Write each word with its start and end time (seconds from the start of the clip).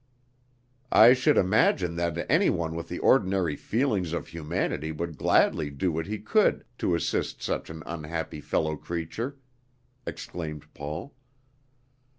"I 0.91 1.13
should 1.13 1.37
imagine 1.37 1.95
that 1.97 2.25
any 2.27 2.49
one 2.49 2.73
with 2.73 2.87
the 2.87 2.97
ordinary 2.97 3.55
feelings 3.55 4.13
of 4.13 4.25
humanity 4.29 4.91
would 4.91 5.15
gladly 5.15 5.69
do 5.69 5.91
what 5.91 6.07
he 6.07 6.17
could 6.17 6.65
to 6.79 6.95
assist 6.95 7.43
such 7.43 7.69
an 7.69 7.83
unhappy 7.85 8.41
fellow 8.41 8.75
creature!" 8.77 9.37
exclaimed 10.07 10.65
Paul. 10.73 11.13